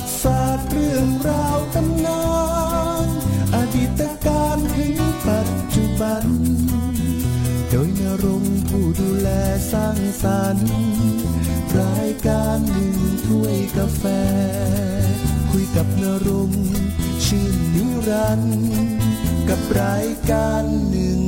[0.00, 2.24] ติศาสตร์เรื่องราวตำนา
[3.06, 3.08] น
[3.54, 4.94] อดีตการถึง
[5.26, 6.24] ปัจจุบัน
[7.70, 9.28] โดยนรงผู้ดูแล
[9.72, 10.70] สร้างสรรค์
[11.80, 12.96] รายการหนึ่ง
[13.26, 14.04] ถ้วยกาแฟ
[15.50, 16.50] คุยกับนรง
[17.24, 18.64] ชื่นนิรันด์
[19.48, 21.20] กับรายการหนึ่ง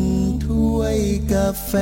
[0.46, 0.98] ถ้วย
[1.32, 1.72] กาแฟ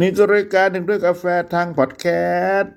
[0.00, 2.06] นี่ก็รายการหนึ่งด้วยกาแฟทางพอดแค
[2.56, 2.74] สต์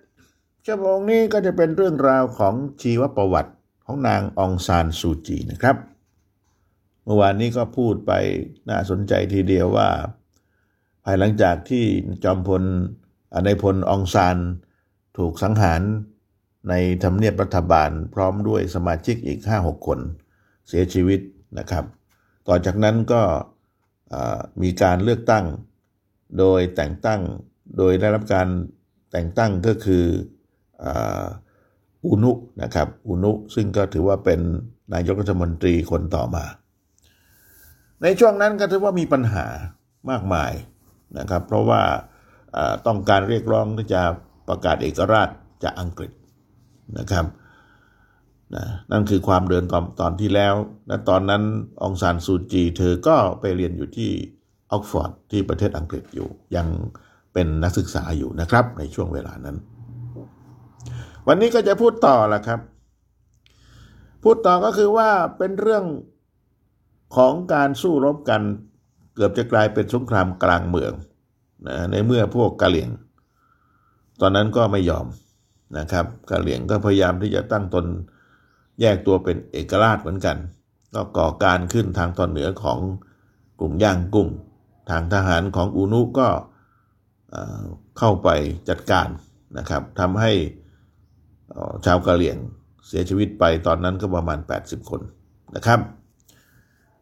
[0.66, 3.54] ชั่วโมงนี้ก็จะเป็นเรื่องราวของชีวประวัติ
[3.86, 5.76] ของนางองซานซูจีนะครับ
[7.04, 8.12] เมื่อวานนี้ก็พูดไป
[8.70, 9.90] น่าสนใจทีเดียวว่า
[11.04, 11.86] ภายหลังจากที่
[12.24, 12.64] จอมพล
[13.32, 14.38] อ่าในายพลองซาน
[15.18, 15.82] ถูกสังหาร
[16.70, 20.00] ในทำเนียบรัฐบาลพร้อมด้วยสมาชิกอีก 5-6 คน
[20.68, 21.20] เสียชีวิต
[21.58, 21.86] นะครับ
[22.48, 23.22] ต่อจากนั้นก็
[24.62, 25.46] มีการเลือกตั้ง
[26.40, 27.22] โดยแต่งตั้ง
[27.78, 28.48] โดยได้รับการ
[29.12, 30.06] แต่งตั้งก็คือ
[32.06, 34.40] อุนุนะครับอุนุซึ่งก็ถือว่าเป็น
[34.94, 36.46] นายกรัฐมนตรีคนต่อมา
[38.02, 39.46] ในช่วงนั้นก็ถือว่ามีปัญหา
[40.10, 40.52] มากมาย
[41.18, 41.82] นะครับ เพราะว่า
[42.56, 44.02] อ่าต้องการเรียกร้องที่จะ
[44.48, 45.30] ประกาศเอกราช
[45.64, 46.12] จากอังกฤษ
[47.00, 47.26] นะครับ
[48.56, 50.54] นะนั่นคือความเดิมตอนตอนที่แล้ว
[50.88, 51.44] และตอนนั้น
[51.82, 54.12] องซานซูจี เธอก็ไปเรียนอยู่ที่
[54.72, 56.68] ออกฟอร์ดที่ประเทศอังกฤษอยู่ ยัง
[57.34, 59.58] เป็นนักศึกษาอยู่นะครับ ในช่วงเวลานั้น
[61.28, 62.60] วันนี้ก็จะพูดต่อละครับ
[64.24, 65.86] พูดต่อก็คือว่าเป็นเรื่อง
[67.16, 68.42] ของการสู้รบกัน
[69.16, 70.94] เกือบจะกลายเป็นสงครามกลางเมือง
[71.68, 72.90] นะในเมื่อพวกกะเหรี่ยง
[74.22, 75.06] ตอนนั้นก็ไม่ยอม
[75.78, 77.86] นะครับกะเหลี่ยงก็พยายามที่จะตั้งตน
[78.82, 80.38] แยกตัวเป็นเอกราชเหมือนกัน
[80.94, 82.80] ก็ก่อการขึ้นทางตอนเหนือของ
[83.60, 84.28] กลุ่มย่างกุ้ง
[84.90, 86.28] ทางทหารของอูนุก็
[87.98, 88.30] เข้าไป
[88.70, 89.08] จัดการ
[89.58, 90.32] นะครับทำให้
[91.86, 92.38] ชาวกะเหลี่ยง
[92.88, 95.02] เสียชีวิตไปตอนนั้นก็ประมาณ 80 คน
[95.56, 95.80] นะครับ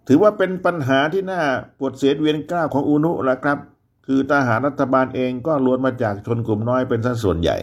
[0.07, 1.41] ถือว่าเป็นปัญหาที่น่า
[1.77, 3.59] ปวดเสียดเวียนกล้าวของอูนุแล้วครับ
[4.05, 7.57] คือทหารรัฐบาลเองก็ล้วนมาจากชนกลุ่มน้อยเป็นสัดส่วนใหญ่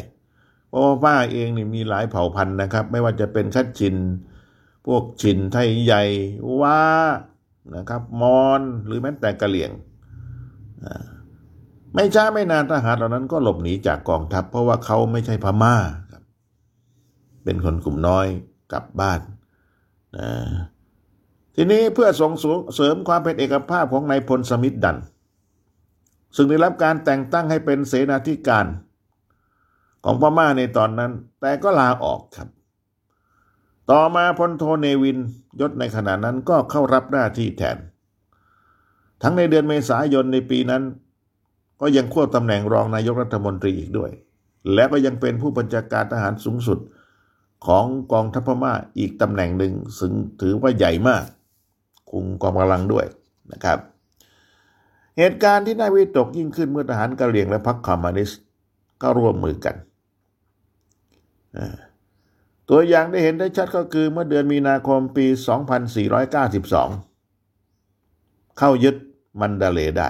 [0.68, 3.94] เพราะว่าว่าเองนี่มีหลายเผ่าพันธุ์นะครับ ไม่ว่าจะเป็นคัดชิน
[4.86, 6.02] พวกชินไทยใหญ่
[6.62, 6.80] ว่า
[7.76, 9.70] นะครับ มอนหรือแม้แต่กะเหลี่ยง
[11.94, 15.76] ไม่ช้าไม่นานทหารเหล่านั้นก็หลบหนีจากกองทัพ เพราะว่าเขาไม่ใช่พม่า
[16.10, 16.22] ครับ
[17.44, 18.26] เป็นคนกลุ่มน้อย
[18.72, 19.20] กลับบ้าน
[20.16, 20.30] นะ
[21.54, 22.32] ทีนี้เพื่อส่ง
[22.74, 24.98] เสริมความเป็นเอกภาพของนายพลสมิทธดัน
[26.36, 28.66] ซึ่งได้รับการแต่งตั้งให้เป็นเสนาธิการ
[30.04, 32.48] ของพม่าในตอนนั้น แต่ก็ลาออกครับ
[33.90, 35.18] ต่อมาพลโทเนวิน
[35.60, 37.78] ยศในขณะนั้นก็เข้ารับหน้าที่แทน
[39.28, 40.82] ทั้งในเดือนเมษายนในปีนั้น
[41.80, 44.10] ก็ยังควบตำแหน่งรองนายกรัฐมนตรีอีกด้วย
[44.74, 46.78] และก็ยังเป็นผู้บัญชาการทหารสูงสุด
[47.66, 51.24] ของกองทัพพม่าอีกตำแหน่งหนึ่งซึ่งถือว่าใหญ่มาก
[52.10, 53.06] คุมกองกำลังด้วย
[53.52, 53.78] นะครับ
[55.18, 58.40] เหตุการณ์ที่น่าวิตกยิ่งขึ้นเมื่อทหารกะเหรี่ยงและพรรคคอมมิวนิสต์
[59.02, 59.76] ก็ร่วมมือกัน
[62.68, 65.26] ตัวอย่างได้เห็นได้ชัดก็คือเมื่อเดือนมีนาคมปี
[67.32, 68.96] 2492 เข้ายึด
[69.40, 70.08] มัณฑะเลย์ได้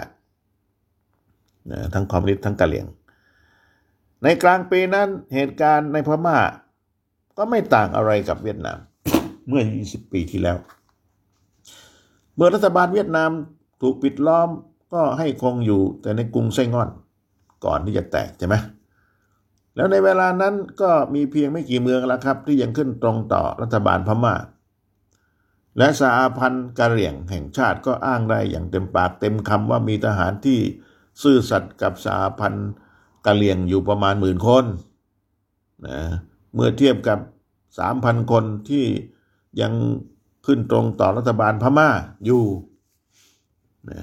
[1.70, 2.86] นะทั้งคอมมิวนิสต์ทั้งกะเหรี่ยง
[4.22, 6.38] ในกลางปีนั้นเหตุการณ์ในพม่า
[7.38, 8.78] ก็ไม่ต่างอะไรกับเวียดนาม
[9.48, 10.56] เมื่อ 20 ปีที่แล้ว
[12.34, 13.30] เมื่อรัฐบาลเวียดนาม
[13.80, 14.48] ถูกปิดล้อม
[14.92, 16.88] ก็ให้คงอยู่แต่ในกรุงไส้งอน
[17.64, 18.54] ก่อนที่จะแตกใช่ไหม
[19.76, 24.34] แล้วในเวลานั้นก็มีเพียงไม่กี่เมืองแล้วครับ ที่ยังขึ้นตรงต่อรัฐบาลพม่า
[25.78, 30.58] และสหพันธ์กะเหรี่ยงแห่งชาติก็อ้างได้อย่างเต็มปากเต็มคำว่ามีทหารที่
[31.22, 32.70] ซื่อสัตย์กับสหพันธ์
[33.26, 34.64] กะเหรี่ยงอยู่ประมาณหมื่นคน
[35.86, 35.98] นะ
[36.54, 37.18] เมื่อเทียบกับ
[37.78, 38.84] สามพันคนที่
[39.60, 39.72] ยัง
[40.46, 41.88] ขึ้นตรงต่อรัฐบาลพม่า
[42.24, 42.44] อยู่
[43.90, 44.00] นะ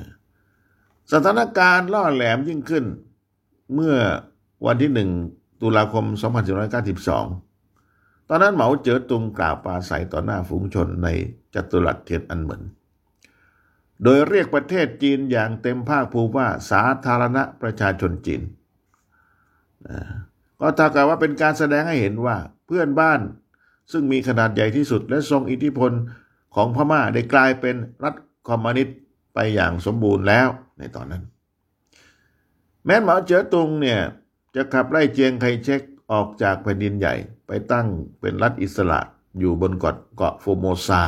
[1.11, 2.85] สถานการณ์ล่อแหลมยิ่งขึ้น
[3.73, 3.95] เมื่อ
[4.65, 5.09] วันที่หนึ่ง
[5.61, 6.05] ตุลาคม
[6.83, 7.52] 2492
[8.29, 11.07] ตอนนั้นเหมาเจ๋อตุงกล่าวปราศัยต่อหน้าฝูงชนใน
[11.53, 12.61] จัตุรัสเทียนอันเหมิน
[14.03, 18.41] โดยเรียกประเทศจีนอย่างเต็มภาคภูมิว่าสาธารณประชาชนจีน
[20.59, 23.19] ก็เท่ากับว่าเป็นการแสดงให้เห็นว่าเพื่อนบ้าน
[23.91, 25.91] ซึ่งมีขนาดใหญ่ที่สุดและทรงอิทธิพล
[26.55, 28.15] ของพม่าได้กลายเป็นรัฐ
[28.49, 28.97] คอมมิวนิสต์
[29.33, 30.47] ไปอย่างสมบูรณ์แล้ว
[30.77, 31.23] ในตอนนั้น
[32.85, 33.99] แม้เหมาเจ๋อตุงเนี่ย
[34.55, 35.81] จะขับไล่เจียงไคเชก
[36.13, 37.15] ออกจากแผ่นดินใหญ่
[37.47, 37.87] ไปตั้ง
[38.19, 38.99] เป็นรัฐอิสระ
[39.39, 41.03] อยู่บนเกาะเกาะโฟโมซา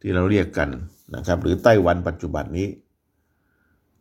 [0.00, 0.70] ที่เราเรียกกัน
[1.14, 2.68] นะครับ หรือไต้หวันปัจจุบันนี้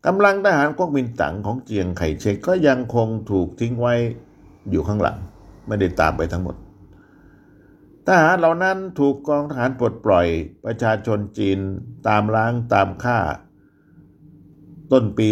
[0.05, 3.93] กำลังทหารก๊กมินตั๋งของเจียงไคเชกก็ยังคงถูกทิ้งไว้
[4.69, 5.17] อยู่ข้างหลัง
[5.67, 6.55] ไม่ได้ตามไปทั้งหมด
[8.07, 10.27] ทหารเหล่านั้นถูกกองทหารปลดปล่อย
[10.65, 11.59] ประชาชนจีน
[12.07, 13.17] ตามล้างตามฆ่า
[14.91, 15.27] ต้นปี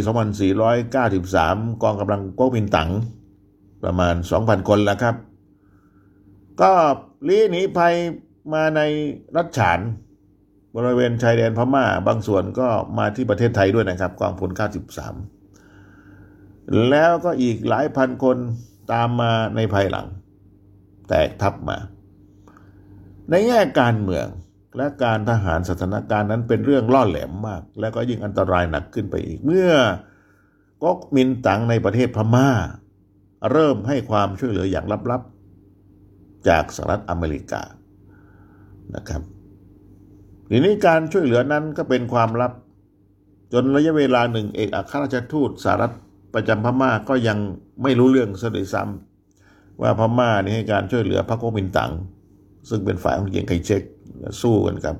[1.14, 2.90] 2493 กองกำลังก๊กมินตั๋ง
[3.84, 5.16] ประมาณ 2,000 คนแล้วครับ
[6.62, 6.72] ก็
[7.28, 7.96] ลี้หนีภัย
[8.54, 8.82] มาใน
[9.36, 9.80] รัฐฉาน
[10.76, 14.52] บริเวณชายแดนพม่า บางส่วนก็มาที่ประเทศไทยด้วยนะครับกองพล
[15.70, 18.38] 93 แล้วก็อีกหลายพันคน
[18.92, 20.08] ตามมาในภายหลัง
[21.10, 21.78] แตกทับมา
[23.30, 24.28] ในแง่การเมือง
[24.78, 29.72] และการทหารสถานการณ์นั้นเป็นเรื่องล่อแหลมมาก และก็ยิ่งอันตรายหนักขึ้นไปอีกเมื่อ
[30.84, 32.50] ก๊กมินตั๋งในประเทศพม่า
[33.52, 37.62] เริ่มให้ความช่วยเหลืออย่างลับๆ จากสหรัฐอเมริกา
[38.96, 39.22] นะครับ
[40.50, 42.52] ทีนี้การช่วยเหลือนั้นก็เป็นความลับ
[43.54, 45.96] จนระยะเวลาหนึ่งเอกอัครราชทูตสหรัฐ
[46.34, 47.38] ประจำพม่าก็ยัง
[47.84, 51.92] ไม่รู้เรื่องซะด้วยซ้ำว่าพม่านี่ให้การช่วยเหลือพรรคก๊กมินตั๋ง
[52.70, 53.82] ซึ่งเป็นฝ่ายของเยียงไคเชก
[54.42, 54.96] สู้กันกับ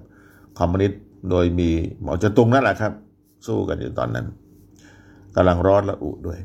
[0.60, 1.70] คอมมิวนิสต์โดยมี
[2.02, 2.94] หมอจตุงนั่นแหละครับ
[3.48, 4.26] สู้กันอยู่ตอนนั้น
[5.36, 6.40] กำลังร้อนระอุด้วย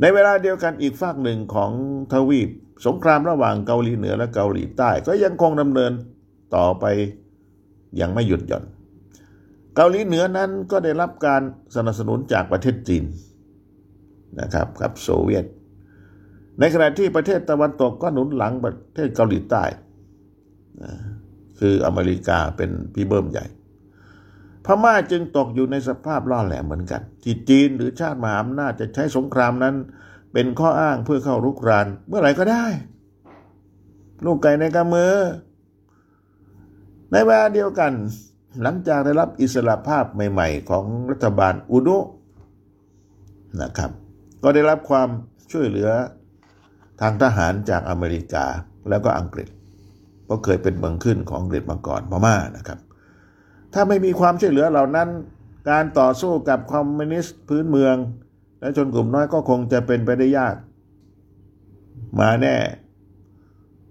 [0.00, 1.72] ในเวลาเดียวกันอีกฝากหนึ่งของ
[2.12, 2.50] ทวีป
[2.86, 5.92] สงครามระหว่างเกาหลีเหนือและเกาหลีใต้ ก็ยังคงดำเนิน
[6.56, 6.84] ต่อไป
[7.96, 8.64] อยังไม่หยุดหย่อน
[9.76, 11.42] เกาหลีเหนือนั้นก็ได้รับการ
[11.74, 13.04] สนับสนุนจากประเทศจีน
[14.40, 15.44] นะครับกับโซเวียต
[16.60, 19.64] ในขณะที่ประเทศตะวันตกก็หนุนหลังประเทศเกาหลีใต้
[21.60, 23.46] คืออเมริกาเป็นพี่เบิ้มใหญ่
[24.66, 29.74] พม่าจึงตกอยู่ในสภาพล่อแหลมเหมือนกัน ที่จีนหรือชาติมหาอำนาจจะใช้สงครามนั้น
[30.32, 32.64] เป็นข้ออ้างเพื่อเข้ารุกรานเมื่อไหร่ก็ได้
[34.24, 35.14] ลูกไก่ในกำมือ
[37.12, 37.92] ในเวลาเดียวกัน
[38.62, 41.98] หลังจากได้รับอิสระภาพใหม่ ๆ ของรัฐบาลอุดุ
[43.60, 43.90] นะครับ
[44.42, 45.08] ก็ได้รับความ
[45.52, 45.90] ช่วยเหลือ
[47.00, 48.46] ทางทหารจากอเมริกา
[48.88, 49.48] แล้วก็อังกฤษ
[50.24, 52.78] เพราะเคยเป็นเมืองขึ้นของอังกฤษมาก่อนพม่านะครับ
[53.76, 55.08] ถ้าไม่มีความช่วยเหลือเหล่านั้น
[55.70, 57.96] การต่อสู้กับคอมมิวนิสต์พื้นเมือง
[58.60, 60.56] และชนกลุ่มน้อยก็คงจะเป็นไปได้ยาก
[62.20, 62.56] มาแน่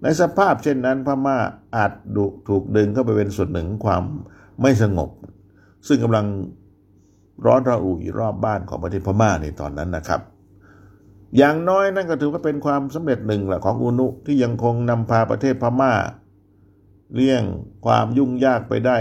[0.02, 1.38] ในสภาพเช่นนั้นพม่า
[1.76, 4.02] อาจดุถูกดึงเข้าไปเป็นส่วนหนึ่งความ
[4.62, 5.10] ไม่สงบ
[5.86, 6.26] ซึ่งกำลัง
[7.46, 10.20] ร้อนระอุอยู่รอบบ้านของประเทศพม่าในตอนนั้นนะครับ
[11.36, 15.92] อย่างน้อยนั่นก็ถือว่าเป็นความสำเร็จหนึ่งแหละของอุนุที่ยังคงนำพาประเทศพม่า
[17.14, 17.42] เลี่ยง
[17.86, 18.96] ความยุ่งยากไปได้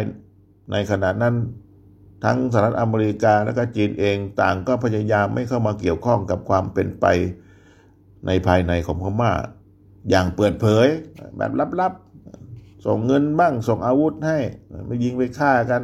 [0.71, 1.35] ในขณะนั้น
[2.23, 7.05] ทั้งสหรัฐอเมริกาและก็จีนเองต่างก็พยายามไม่เข้ามาเกี่ยวข้องกับความเป็นไป
[8.27, 9.31] ในภายในของพม่า
[10.09, 10.87] อย่างเปิดเผย
[11.37, 11.51] แบบ
[11.81, 14.37] ลับๆ ส่งเงินบ้างส่งอาวุธให้
[14.87, 15.81] ไม่ยิงไปฆ่ากัน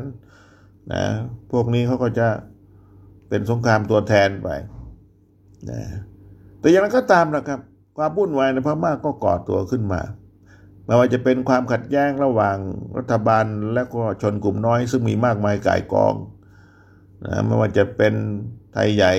[0.94, 1.04] นะ
[1.51, 2.28] พวกนี้เขาก็จะ
[3.30, 4.50] เป็นสงครามตัวแทนไป
[5.69, 5.81] นะ
[6.60, 7.60] แต่อย่างนั้นก็ตามนะครับ
[7.98, 10.01] ความวุ่นวายในพม่าก็ก่อตัวขึ้นมา
[10.91, 12.57] ไม่ว่าจะเป็นความขัดแย้งระหว่าง
[12.97, 16.15] รัฐบาลและก็ชนกลุ่มน้อย ซึ่งมีมากมายก่ายกอง
[17.25, 18.13] นะไม่ว่าจะเป็น
[18.73, 19.13] ไทยใหญ่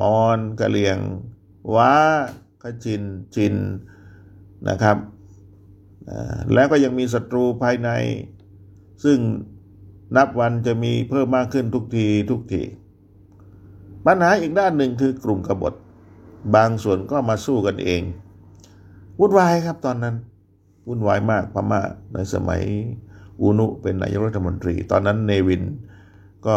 [0.00, 0.98] มอนกะเหลียง
[1.74, 1.94] ว้า
[2.62, 3.02] ขจิน
[3.34, 3.54] จิน
[4.68, 4.96] นะครับ
[6.54, 7.90] แล้วก็ยังมีศัตรูภายใน
[9.04, 9.18] ซึ่ง
[10.16, 12.62] นับวันจะมีเพิ่มมากขึ้นทุกทีทุกที
[14.06, 15.74] ปัญหาอีกด้านหนึ่งคือกลุ่มกบฏ
[16.56, 18.02] บางส่วนก็มาสู้กันเอง
[19.18, 20.16] วุ่นวายครับตอนนั้น
[20.88, 21.80] วุ่นวายมากพม่า
[22.14, 22.62] ในสมัย
[23.40, 25.62] อูนุเป็นนายกรัฐมนตรี ตอนนั้นเนวิน
[26.46, 26.56] ก็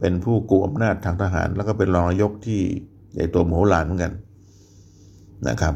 [0.00, 2.60] เป็นผู้กุมอำนาจทางทหาร แล้วก็เป็นรองนายกที่
[3.12, 4.12] ใหญ่โตมโหฬารเหมือนกัน
[5.48, 5.74] นะครับ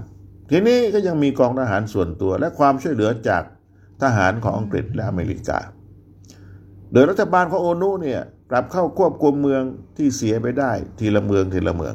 [0.51, 3.43] ทีนี้ก็ยังมีกองทหารส่วนตัว และความช่วยเหลือจาก
[4.03, 5.59] ทหารของอังกฤษและอเมริกา
[6.93, 9.63] โดยรัฐบาลของโอนุเนี่ยกลับเข้าควบคุมเมือง
[9.97, 11.95] ที่เสียไปได้ทีละเมืองทีละเมือง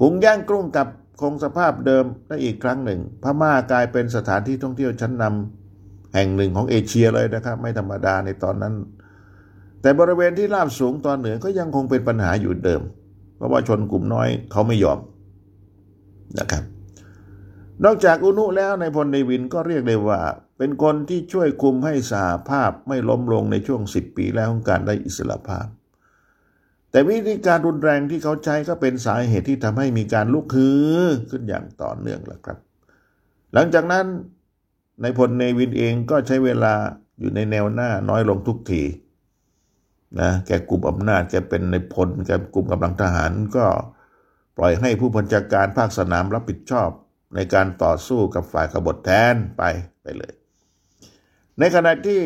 [0.00, 0.86] กรุงย่างกรุงกับ
[1.22, 8.74] คงสภาพเดิมได้อีกครั้งหนึ่ง พม่ากลายเป็นสถานที่ท่องเที่ยวชั้นนำแห่งหนึ่งของเอเชียเลยนะครับ ไม่ธรรมดาในตอนนั้น
[9.82, 12.82] แต่บริเวณที่ราบสูงตอนเหนือก็ยังคงเป็นปัญหาอยู่เดิม
[13.36, 14.98] เพราะว่าชนกลุ่มน้อยเขาไม่ยอม
[16.38, 16.64] นะครับ
[17.84, 20.20] นอกจากอุนุแล้วในพลในวินก็เรียกได้ว่า
[20.58, 25.66] เป็นคนที่ช่วยคุมให้สหภาพไม่ล้มลงในช่วงสิบปีแล้วของการได้อิสระภาพ
[26.92, 32.58] แต่วิธีการรุนแรงที่เขาใช้ก็เป็นสาเหตุที่ทำให้มีการลุกฮือขึ้นอย่างต่อเนื่องแหละครับ
[33.54, 34.06] หลังจากนั้น
[35.02, 36.74] ในพลในวินเองก็ใช้เวลา
[37.20, 38.82] อยู่ในแนวหน้าน้อยลงทุกที
[40.20, 43.64] นะแกกลุ่มอำนาจแกเป็นในพลแกกลุ่มกำลังทหารก็
[44.56, 46.90] ปล่อยให้ผู้บัญชาการภาคสนามรับผิดชอบ
[47.34, 49.62] ในการต่อสู้กับฝ่ายขบฏแทนไป
[50.02, 50.32] ไปเลย
[51.58, 52.20] ในขณะที่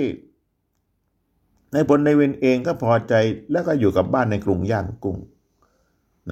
[1.77, 3.15] ในพลในเวนเองก็พอใจ
[3.53, 5.19] แล้วก็อยู่กับบ้านในกรุงย่างกุ้ง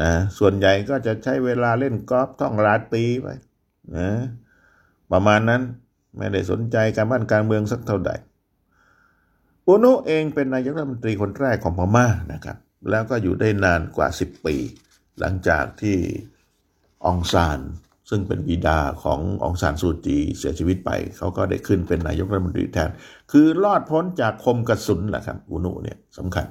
[0.00, 3.28] นะส่วนใหญ่ก็จะใช้เวลาเล่นกอล์ฟท่องราตรีไป
[3.96, 4.08] นะ
[5.12, 5.62] ประมาณนั้น
[6.16, 8.10] ไม่ได้สนใจการบ้านการเมืองสักเท่าใด
[9.66, 12.58] อุนุเองเป็นนายกรัฐมนตรีคนแรกของพม่านะครับ
[12.90, 14.56] แล้วก็อยู่ได้นานกว่า 10 ปี
[15.20, 15.96] หลังจากที่
[17.04, 17.60] องซาน
[18.10, 22.90] ซึ่งเป็นบิดาขององซานซูจีเสียชีวิตไป เขาก็ได้ขึ้นเป็นนายกรัฐมนตรีแทน
[23.32, 26.46] คือรอดพ้นจากคมกระสุนแหละครับ อุนุเนี่ยสำคัญ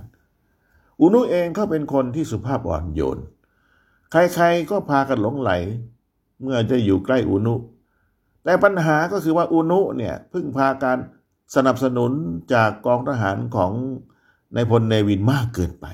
[1.01, 3.19] อุนุเองเขาเป็นคนที่สุภาพอ่อนโยน
[4.12, 5.51] ใครๆก็พากันหลงไหล
[6.41, 7.55] เมื่อจะอยู่ใกล้อุนุ
[8.43, 10.98] แต่ปัญหาก็คือว่าอุนุเนี่ยพึ่งพาการ
[11.55, 12.12] สนับสนุน
[12.53, 13.72] จากกองทหารของ
[14.55, 15.86] นายพลเนวินมากเกินไป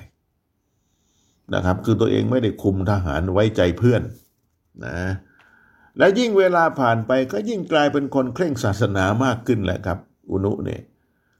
[1.54, 4.02] นะครับ คือตัวเองไม่ได้คุมทหารไว้ใจเพื่อน
[4.86, 4.98] นะ
[5.98, 10.82] และยิ่งเวลาผ่านไปก็ยิ่งกลายเป็นคนเคร่งศาสนามากขึ้นแหละครับ อุนุเนี่ย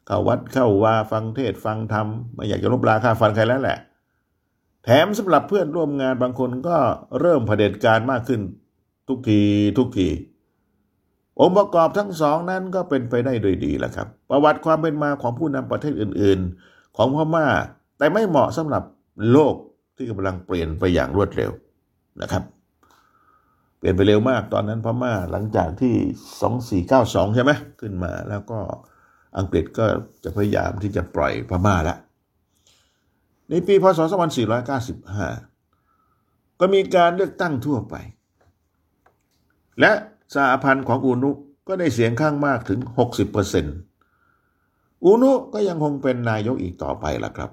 [0.06, 3.78] เข้าวัดเข้าวาฟังเทศฟังธรรมไม่อยากจะลบลาค่าฟันใครแล้วแหละ
[4.84, 6.78] แถมสำหรับเพื่อนร่วมงานบางคนก็
[7.20, 8.42] เริ่มเผด็จการมากขึ้น
[9.08, 9.42] ทุกที
[9.78, 10.10] ทุกที
[11.40, 16.40] องค์ประกอบทั้งสองนั้นก็เป็นไปได้โดยดีแหละครับ ประวัติความเป็นมาของผู้นำประเทศอื่น
[16.70, 17.48] ๆ ของพม่า
[17.98, 18.84] แต่ไม่เหมาะสำหรับ
[19.32, 19.56] โลก
[19.96, 21.52] ที่กำลังเปลี่ยนไปอย่างรวดเร็ว
[22.22, 22.44] นะครับ
[23.80, 25.96] เปลี่ยนไปเร็วมากตอนนั้นพม่าหลังจากที่
[26.90, 28.60] 2492 ใช่ไหมขึ้นมาแล้วก็
[29.38, 29.86] อังกฤษก็
[30.24, 31.98] จะพยายามที่จะปล่อยพม่าล้ว
[33.50, 34.00] ในปีพศ
[34.70, 37.96] 2495 ก็มีการเลือกตั้งทั่วไป
[39.80, 39.92] และ
[40.36, 41.32] สหพันธ์ของอูนุ
[41.68, 42.80] ก็ได้เสียงข้างมากถึง
[43.92, 47.52] 60%อูนุก็ยังคงเป็นนายกอีกต่อไปล่ะครับ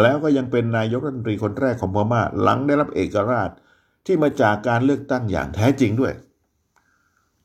[0.00, 3.50] แล้วก็ยังเป็นนายกรัฐมนตรีคนแรกของพม่าหลังได้รับเอกราช
[4.06, 6.14] ที่มาจากการเลือกตั้งอย่างแท้จริงด้วย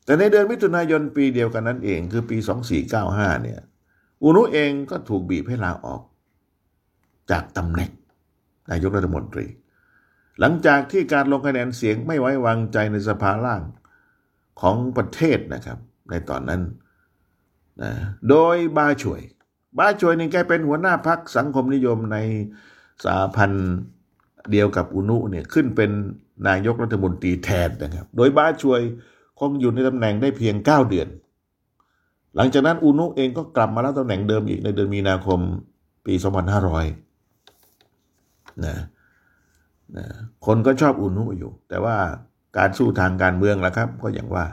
[0.04, 2.36] แต่ในเดือนมิถุนายนปีเดียวกันนั้นเองคือปี
[2.90, 3.60] 2495 เนี่ย
[4.22, 6.02] อุนุเองก็ถูกบีบให้ลาออก
[7.30, 7.90] จากตำแหน่ง
[8.70, 9.46] นายกรัฐมนตรี
[10.40, 13.62] หลังจากที่การลงคะแนนเสียงไม่ไว้วางใจในสภาล่าง
[14.60, 15.78] ของประเทศนะครับ
[16.10, 16.62] ในตอนนั้น
[17.82, 17.90] นะ
[18.28, 19.20] โดยบาช่วย
[19.78, 22.16] บาช่วยนี่แกเป็นหัวหน้าพักสังคมนิยมใน
[23.04, 23.68] สาพันธ์
[24.50, 25.90] เดียวกับอุนุเนี่ยขึ้นเป็น
[26.48, 28.80] นายกรัฐมนตรีแทนนะครับ โดยบ้าช่วย
[29.38, 31.08] คงอยู่ในตำแหน่งได้เพียง 9 เดือน
[32.36, 35.40] หลังจากนั้นอุนุเองก็กลับมารับตำแหน่งเดิมอีกในเดือนมีนาคม
[36.06, 36.14] ปี
[37.38, 38.76] 2500นะ
[39.96, 40.06] นะ
[40.46, 41.96] คนก็ชอบอุนุอยู่ แต่ว่า
[42.56, 44.46] การสู้ทางการเมืองล่ะครับ ก็อย่างว่า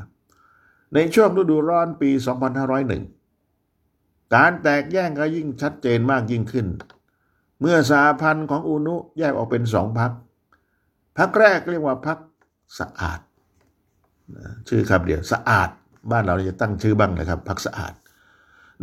[0.93, 2.09] ในช่วงฤดูร้อนปี
[3.61, 6.67] 2501 การแตกแย่งก็ยิ่งชัดเจนมากยิ่งขึ้น
[7.59, 10.11] เมื่อสาพันธ์ของอุนุแยกออกเป็นสองพัก
[11.17, 12.17] พักแรกเรียกว่าพัก
[12.79, 13.19] สะอาด
[14.67, 15.69] ชื่อคำเดียวสะอาด
[16.11, 17.93] บ้านเราจะตั้งชื่อบ้างนะครับพักสะอาด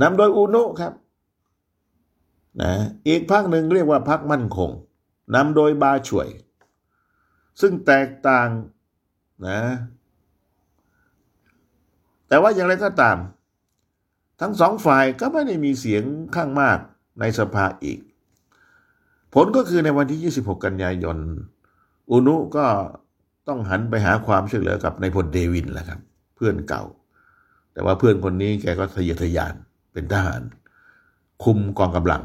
[0.01, 0.93] นำโดยอูนุครับ
[2.63, 2.73] นะ
[3.09, 4.71] อีกพักหนึ่งเรียกว่าพักมั่นคง
[5.35, 6.29] นำโดยบาช่วย
[7.61, 8.49] ซึ่งแตกต่าง
[9.47, 9.61] นะ
[12.29, 13.17] แต่ว่าอย่างไรก็ตาม
[14.41, 16.03] ทั้งสองฝ่ายก็ไม่ได้มีเสียง
[16.35, 16.79] ข้างมาก
[17.21, 18.01] ในสภาอีก
[19.35, 21.17] ผลก็คือในวันที่ 26 กันยายน
[22.11, 22.67] อุนุก็
[23.49, 26.01] ต้องหันไปหาความช่วยเหลือกับนายพลเดวินแหละครับ
[26.37, 26.83] เพื่อนเก่า
[27.73, 29.55] แต่ว่าเพื่อนคนนี้แกก็ทะเยอทะยาน
[29.93, 30.43] เป็นทหาร
[31.45, 32.23] คุมกองกำลัง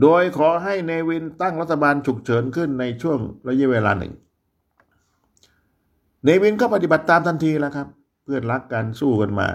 [0.00, 4.14] โดยขอให้เนวินตั้งรัฐบาลฉุกเฉินขึ้นในช่วงระยะเวลาหนึ่ง
[6.24, 7.88] เนวินก็ปฏิบัติตามทันทีแล้วครับ
[8.24, 9.48] เพื่อนรักกันสู้กันมา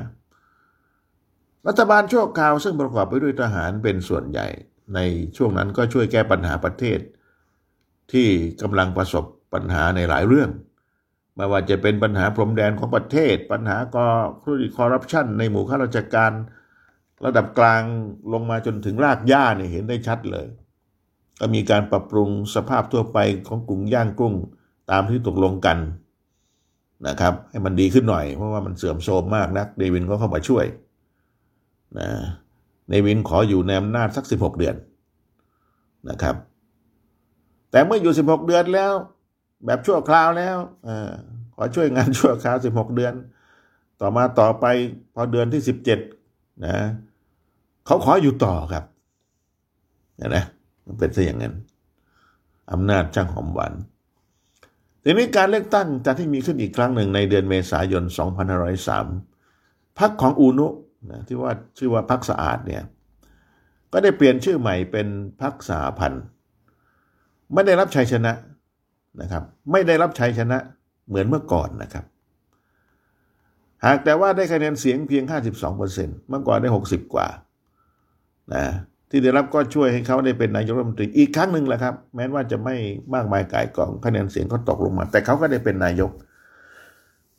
[1.68, 4.48] รัฐบาลชั่วคราวซึ่งประกอบไปด้วยทหารเป็นส่วนใหญ่
[4.96, 5.00] ใน
[5.38, 7.00] ช่วงนั้นก็ช่วยแก้ปัญหาประเทศ
[8.14, 8.28] ที่
[8.62, 10.50] กำลังประสบปัญหาในหลายเรื่อง
[11.36, 14.08] ไม่ว่าจะเป็นปัญหาพรมแดนของประเทศ ปัญหากอ
[14.42, 16.32] ธุรกิจคอร์รัปชันในหมู่ข้าราชการ
[17.26, 17.84] ระดับกลาง
[18.34, 20.48] ลงมาจนถึงรากหญ้าเนี่ยเห็นได้ชัดเลย
[21.40, 24.34] ก็มีการปรับปรุงสภาพทั่วไปของกรุงย่างกุ้ง
[24.92, 25.78] ตามที่ตกลงกัน
[27.08, 30.66] นะครับ ให้มันดีขึ้นหน่อยเพราะว่ามันเสื่อมโทรมมากนักเดวินก็เข้ามาช่วย
[32.00, 32.10] นะ
[32.90, 34.76] เดวินขออยู่ในอำนาจสักสิบหกเดือน
[36.10, 36.36] นะครับ
[37.72, 38.94] แต่เมื่ออยู่สิบหกเดือนแล้ว
[39.66, 40.58] แบบชั่วคราวแล้ว
[40.88, 40.90] อ
[41.56, 43.14] ขอช่วยงานชั่วคราวสิบหกเดือน
[44.02, 44.66] ต่อมาต่อไป
[45.16, 46.00] พอเดือนที่สิบเจ็ด
[46.66, 46.78] นะ
[47.86, 48.84] เขาขออยู่ต่อครับ
[50.20, 50.44] นะนะ
[50.86, 51.56] มันเป็นซะอย่างนั้น
[52.72, 53.74] อำนาจช่างหอมหวาน
[55.04, 58.04] ทีนี้การเลือกตั้งจะที่มีขึ้นอีกครั้งหนึ่งในเดือนเมษายน
[58.82, 60.68] 2503พรรคของอูนุ
[61.12, 62.84] นะที่ว่าชื่อว่าพรรคสะอาดเนี่ย
[63.92, 65.08] ก็ได้เปลี่ยนชื่อใหม่เป็น
[65.42, 66.24] พรรคสาพันธ์
[67.54, 68.34] ไม่ได้รับชัยชนะ
[69.22, 70.58] นะครับ ไม่ได้รับชัยชนะ
[71.08, 72.06] เหมือนเมื่อก่อนนะครับ
[73.86, 75.24] หากแต่ว่าได้คะแนนเสียงเพียง
[75.76, 77.28] 52%เมื่อก่อนได้ 60 กว่า
[78.54, 78.64] นะ
[79.10, 82.76] ที่ได้รับก็ช่วยให้เขาได้เป็นนายกรัฐมนตรีอีกครั้งหนึ่งแหละครับ แม้ว่าจะไม่
[83.14, 86.12] มากมายกายกองคะแนนเสียงก็ตกลงมา แต่เขาก็ได้เป็นนายก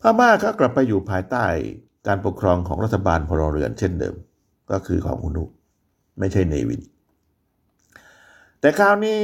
[0.00, 1.44] พม่าก็กลับไปอยู่ภายใต้
[2.06, 4.14] การปกครองของรัฐบาลพลเรือนเช่นเดิม
[4.70, 5.44] ก็คือของอุนุ
[6.18, 6.82] ไม่ใช่เนวิน
[8.60, 9.18] แต่คราวนี้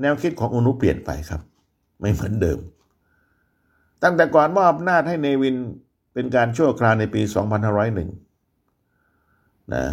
[0.00, 1.40] แนวคิดของอุนุเปลี่ยนไปครับ
[2.00, 2.58] ไม่เหมือนเดิม
[4.02, 5.56] ตั้งแต่ก่อนมอบอำนาจให้เนวิน
[6.14, 7.22] เป็นการชั่วคราวในปี
[8.46, 9.84] 2501 นะ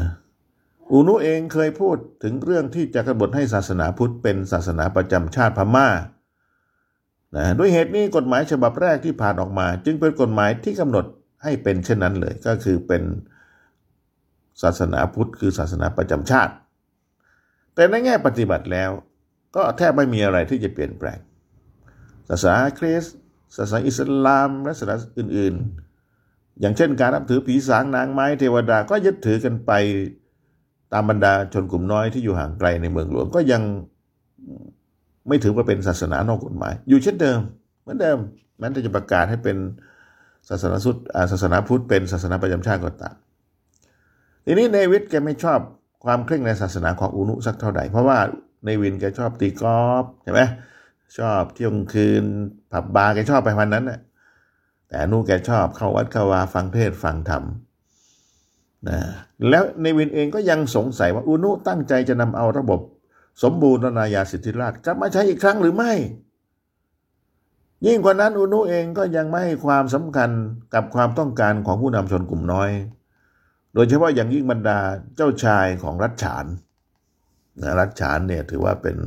[0.91, 5.87] อูนุเองเคยพูดถึงเรื่องที่จะกำหนดให้ศาสนาพุทธเป็นศาสนาประจำชาติพมา่า
[7.35, 11.05] นะด้วยเหตุนี้กฎหมายฉบับแรกที่ผ่านออกมา จึงเป็นกฎหมายที่กำหนด
[11.43, 13.03] ให้เป็นเช่นนั้นเลย ก็คือเป็น
[14.61, 16.53] ศาสนาพุทธคือศาสนาประจำชาติ
[17.75, 18.91] แต่ในแง่ปฏิบัติแล้ว
[19.55, 21.19] ก็แทบไม่มีอะไรที่จะเปลี่ยนแปลง
[22.29, 23.15] ศาสนาคริสต์
[23.57, 25.55] ศาสนาอิสลามและศาสนาอื่น
[26.07, 29.71] ๆ อย่างเช่นการนับถือผีสางนางไม้เทวดาก็ยึดถือกันไป
[30.93, 33.61] ตามบรรดาชนกลุ่มน้อยที่อยู่ห่างไกลในเมืองหลวงก็ยัง
[35.27, 37.39] ไม่ถือว่าเป็นศาสนานอกกฎหมาย อยู่เช่นเดิม
[37.81, 38.17] เหมือนเดิม
[38.59, 39.57] แม้จะประกาศให้เป็น
[40.49, 40.97] ศาสนาสุด
[41.31, 43.15] ศาสนาพุทธเป็นศาสนาประจำชาติก็ตาม
[44.45, 45.59] ทีนี้เนวิดแกไม่ชอบ
[46.05, 48.17] ความเคร่งในศาสนาของอุนุสักเท่าไหร่เพราะว่า
[48.65, 50.41] ในวินแกชอบตีกอล์ฟใช่ไหม
[51.17, 52.23] ชอบเที่ยวคืน
[52.71, 53.99] ผับบาร์แกชอบไปวันนั้นน่ะ
[54.87, 57.43] แต่อนุแกชอบเข้าวัดเข้าวาฟังเทศฟังธรรม
[58.87, 58.99] นะ
[59.49, 62.79] แล้วในวินเองก็ยังสงสัยว่าอุนุตั้งใจจะนำเอาระบบ
[63.43, 65.93] สมบูรณาญาสิทธิราชกลับมาใช้อีกครั้งหรือไม่
[67.85, 70.29] ยิ่งกว่านั้นอุนุเองก็ยังไม่ให้ความสำคัญ
[70.73, 72.69] กับความต้องการของผู้นำชนกลุ่มน้อย
[73.73, 74.79] โดยเฉพาะอย่างยิ่งบรรดา
[75.15, 76.45] เจ้าชายของรัฐฉาน
[77.79, 78.97] รัฐฉานเนี่ยถือว่าเป็น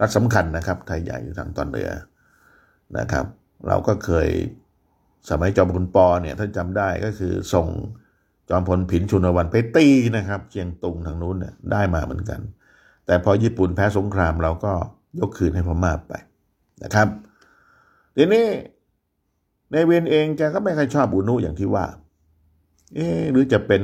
[0.00, 1.90] รัฐสำคัญนะครับ ไทยใหญ่อยู่ทางตอนเหนือ
[2.98, 3.26] นะครับ
[3.68, 4.28] เราก็เคย
[5.30, 7.66] สมัยจอมพลปอเนี่ยถ้าจำได้ก็คือส่ง
[8.50, 12.40] จอมพลผินชุนวันไปตีนะครับเชียงตุงทางนู้นเนี่ยได้มาเหมือนกัน
[13.06, 14.72] แต่พอญี่ปุ่นแพ้สงครามเราก็
[15.18, 16.14] ยกคืนให้พม่าไป
[16.82, 17.08] นะครับ
[18.16, 18.46] ทีนี้
[19.72, 21.84] ในเวียนเองแกก็ไม่ค่อยชอบอุนุอย่างที่ว่า
[22.94, 23.82] เอ๊หรือจะเป็น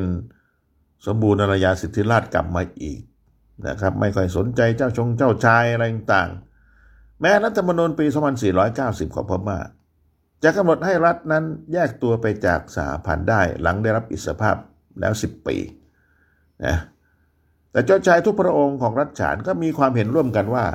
[1.06, 3.00] สมบูรณาญาสิทธิราชกลับมาอีก
[3.66, 6.30] นะครับไม่ค่อยสนใจเจ้าชงเจ้าชายอะไรต่าง
[7.20, 8.06] แม้รัฐธรรมนูญปี
[8.60, 9.58] 2490 ของพม่า
[10.42, 14.56] จะกำหนดให้รัฐนั้นแยกตัวไปจากสหพันธ์ได้หลังได้รับอิสรภาพ
[15.00, 15.56] แล้ว 10 ปี
[16.64, 16.76] นะ
[17.70, 20.66] แต่เจ้าชายทุกพระองค์ของรัฐฉานก็มีความเห็นร่วมกันว่า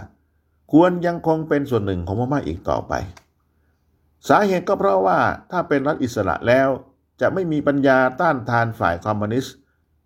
[0.72, 2.94] ควรยังคงเป็นส่วนหนึ่งของพม่าอีกต่อไป
[4.30, 5.20] สาเหตุก็เพราะว่า
[5.52, 6.68] ถ้าเป็นรัฐอิสระแล้ว
[7.22, 9.56] จะไม่มีปัญญาต้านทานฝ่ายคอมมิวนิสต์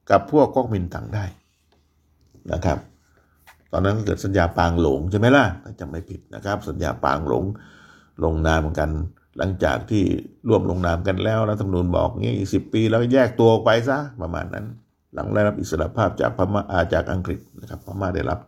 [0.10, 1.26] กับพวกก๊กมินตั๋งได้
[2.54, 2.78] นะครับ
[3.72, 7.44] ตอนนั้นเกิดสัญญาปางหลงใช่ไหมล่ะถ้าจำไม่ผิดนะครับ สัญญาปางหลง
[8.24, 8.90] ลงนามกัน
[9.38, 10.04] หลังจากที่
[10.48, 14.66] ร่วมลงนามกันแล้วรัฐธรรมนูญบอกงี้อีกสิปีแล้วแยกตัวไปซะประมาณนั้น
[15.14, 18.40] หลังได้รับอิสรภาพจากพม่าอาจากอังกฤษนะครับพม่าได้รับ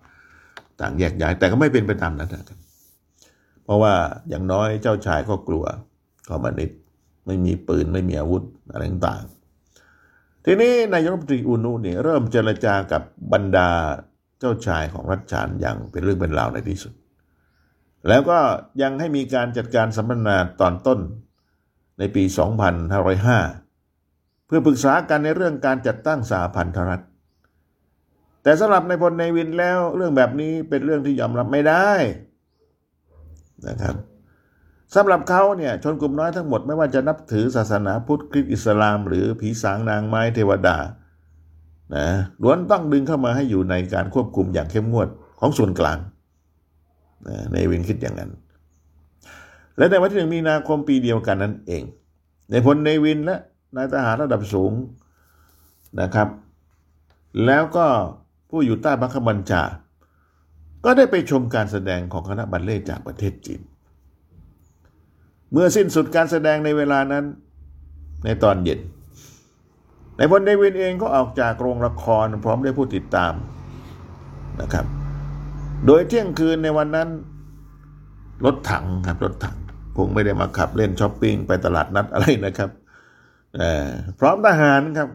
[0.81, 2.59] ต่างแยกย้ายแต่ก็ไม่เป็นไปตามนั้นนะครับ
[3.63, 3.93] เพราะว่า
[4.29, 5.65] อย่างน้อยเจ้าชายก็กลัว
[6.29, 6.79] คอมมิวนิสต์
[7.25, 9.23] ไม่มีปืนไม่มีอาวุธอะไรต่าง
[10.49, 13.69] ทีนี้นายกรัฐมนตรีอูนุเนี่ยเริ่มเจรจากับบรรดา
[14.39, 16.93] เจ้าชายของรัฐฉานอย่างเป็นเรื่องเป็นราวในที่สุด
[18.07, 18.39] แล้วก็
[18.81, 20.99] ยังให้มีการจัดการสัมมนาตอนต้น
[21.99, 22.23] ในปี
[23.55, 27.03] 2505 เพื่อปรึกษากันในเรื่องการจัดตั้งสหพันธรัฐ
[28.43, 31.89] แต่สำหรับในพลในวินแล้วเรื่องแบบนี้เป็นเรื่องที่ยอมรับไม่ได้
[33.67, 33.95] นะครับ
[34.95, 40.77] สำหรับเขาเนี่ยชนกลุ่มน้อยทั้งหมดไม่ว่าจะนับถือศาสนาพุทธคริสต์อิสลาม หรือผีสางนางไม้เทวดา
[41.95, 42.07] นะ
[42.41, 45.07] ล้วนต้องดึงเข้ามาให้อยู่ในการควบคุมอย่างเข้มงวด
[45.39, 45.97] ของส่วนกลาง
[47.53, 48.31] ในวินคิดอย่างนั้น
[49.77, 51.83] และในวันที่หนึ่งมีนาคมปีเดียวกันนั้นเอง
[52.49, 53.37] ในพลในวินและ
[53.75, 54.71] นายทหารระดับสูง
[56.01, 56.27] นะครับ
[57.45, 57.85] แล้วก็
[58.49, 59.63] ผู้อยู่ใต้บังคับบัญชา
[60.85, 63.61] ก็ได้ไปชมการแสดงของคณะบัลเล่จากประเทศจีน
[65.51, 67.25] เมื่อสิ้นสุดการแสดงในเวลานั้น
[68.25, 68.79] ในตอนเย็น
[70.17, 73.33] ในพลเดวินเองก็ออกจากโรงละครพร้อมด้วยผู้ติดตาม
[74.61, 74.85] นะครับ
[75.85, 77.09] โดยเที่ยงคืนในวันนั้น
[78.45, 79.57] รถถังครับรถถัง
[79.97, 82.69] คงไม่ได้มาขับเล่นช้อปปิ้งไปตลาดนัดอะไรนะครับ
[84.19, 85.09] พร้อมทหารครับ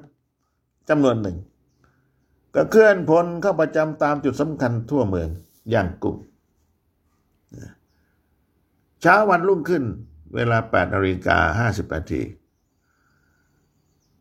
[0.88, 1.37] จำนวนหนึ่ง
[2.55, 5.29] ก็เคลื่อนพลเข้าประจำตามจุดสำคัญทั่วเมือง
[5.71, 6.16] อย่างกลุ่ม
[9.03, 9.85] เช้าวันรุ่งขึ้น
[10.35, 12.23] เวลา 8นาฬิกา50นาที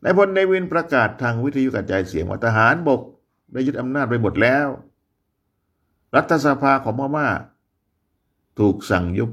[0.02, 3.00] นายพลในวินประกาศทางวิทยุกระจายเสียงว่าทหารบก
[3.52, 4.66] ได้ยึดอำนาจไปหมดแล้ว
[6.16, 7.28] รัฐสภาของพม่า
[8.58, 9.30] ถูกสั่งยุบ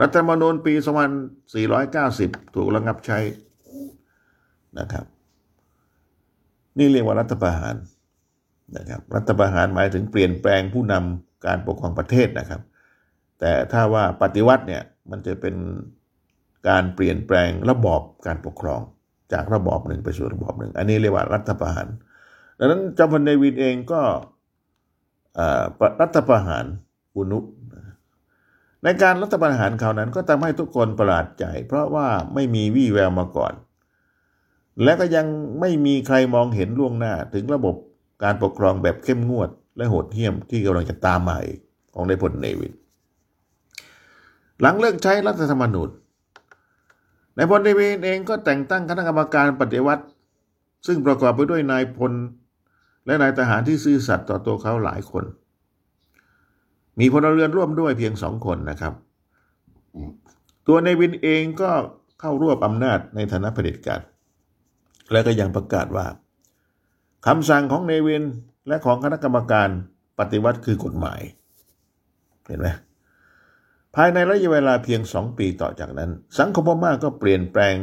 [0.00, 0.74] รัฐธรรมนูญปี
[1.84, 3.18] 2490 ถูกระงับใช้
[4.78, 5.04] นะครับ
[6.78, 7.74] นี่เรียกว่ารัฐประหาร
[8.76, 12.62] นะครับ รัฐประหารหมายถึงเปลี่ยนแปลงผู้นำการปกครองประเทศนะครับ
[13.40, 15.54] แต่ถ้าว่าปฏิวัติเนี่ย มันจะเป็น
[16.68, 18.80] การเปลี่ยนแปลงระบอบการปกครอง
[19.32, 21.86] จากระบอบหนึ่งไปสู่ระบอบหนึ่ง อันนี้เรียกว่ารัฐประหาร
[22.58, 24.00] ดังนั้นจอมพลเนวินเองก็
[26.00, 26.64] รัฐประหาร
[27.16, 27.38] อุนุ
[28.82, 33.52] ในการรัฐประหารคราวนั้นก็ทำให้ทุกคนประหลาดใจ เพราะว่าไม่มีวี่แววมาก่อน
[34.82, 35.26] และก็ยัง
[35.60, 37.74] ไม่มีใครมองเห็นล่วงหน้าถึงระบบ
[38.24, 41.60] การปกครองแบบเข้มงวด และโหดเหี้ยมที่กำลังจะตามมาอีก
[41.94, 42.72] ของในพลเนวิน
[44.60, 45.90] หลังเลิกใช้รัฐธรรมนูญ
[47.36, 50.04] นายพลเนวินเองก็แต่งตั้งคณะกรรมการปฏิวัติ
[50.86, 52.12] ซึ่งประกอบไปด้วยนายพล
[53.06, 55.24] และนายทหารที่ซื่อสัตย์ต่อตัวเขาหลายคน
[57.00, 58.94] มีพลเรือนร่วมด้วยเพียงสองคนนะครับ
[60.66, 61.70] ตัวในวินเองก็
[62.20, 64.00] เข้ารวบอำนาจในฐานะเผด็จการ
[65.12, 66.06] และก็ยังประกาศว่า
[67.26, 68.24] คำสั่งของเนวิน
[68.68, 69.68] และของคณะกรรมการ
[70.18, 71.20] ปฏิวัติคือกฎหมาย
[72.46, 72.68] เห็นไหม
[73.94, 77.76] ภายในระยะเวลาเพียงสองปีต่อจากนั้น สังคมพม่าก็เปลี่ยนแปลง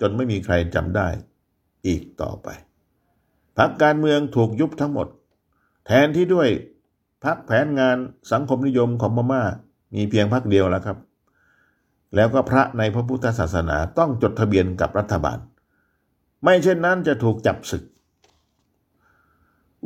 [0.00, 1.08] จนไม่มีใครจำได้
[1.86, 2.48] อีกต่อไป
[3.58, 5.08] พรรคการเมืองถูกยุบทั้งหมด
[5.86, 6.48] แทนที่ด้วย
[7.24, 7.96] พักแผนงาน
[8.32, 9.42] สังคมนิยมของพม่า
[9.94, 10.98] มีเพียงพักเดียวแล้วครับ
[12.14, 15.38] แล้วก็พระในพระพุทธศาสนาต้องจดทะเบียนกับรัฐบาล
[16.42, 17.82] ไม่เช่นนั้นจะถูกจับศึก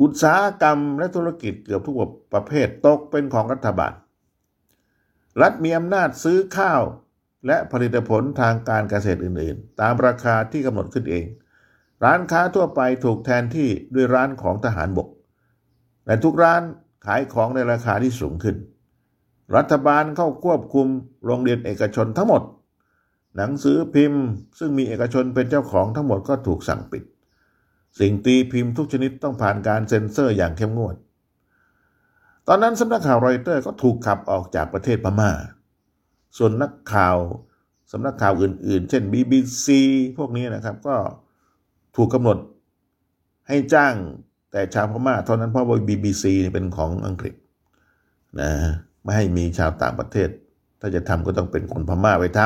[0.01, 1.95] อุตสาหกรรมและธุรกิจเกือบทุก
[2.33, 3.93] ประเภทตกเป็นของรัฐบาล
[5.41, 6.81] รัฐมีอำนาจซื้อข้าว
[7.47, 11.25] และผลิตผลทางการเกษตรอื่นๆ ตามราคาที่กำหนดขึ้นเอง
[12.03, 15.07] ร้านค้าทั่วไปถูกแทนที่ด้วยร้านของทหารบก
[16.05, 16.61] และทุกร้าน
[17.05, 18.55] ขายของในราคาที่สูงขึ้น
[19.55, 20.87] รัฐบาลเข้าควบคุม
[21.25, 22.43] โรงเรียนเอกชนทั้งหมด
[23.37, 24.23] หนังสือพิมพ์
[24.59, 27.03] ซึ่งมีเอกชนเป็นเจ้าของทั้งหมดก็ถูกสั่งปิด
[27.99, 30.95] สิ่งตีพิมพ์ทุกชนิดต้องผ่านการเซ็นเซอร์อย่างเข้มงวด
[32.47, 35.31] ตอนนั้นสำนักข่าวรอยเตอร์ก็ถูกขับออกจากประเทศพมา่า
[36.37, 37.17] ส่วนนักข่าว
[37.91, 39.67] สำนักข่าวอื่นๆ เช่น BBC
[40.17, 40.95] พวกนี้นะครับ ก็
[41.95, 42.37] ถูกกำหนด
[43.47, 43.95] ให้จ้าง
[44.51, 47.35] แต่ชาวพม่าเท่านั้นเพราะว่า BBC เป็นของอังกฤษ
[48.39, 48.51] นะ
[49.03, 50.29] ไม่ให้มีชาวต่างประเทศ
[50.79, 52.39] ถ้าจะทำก็ต้องเป็นคนพม่าไปท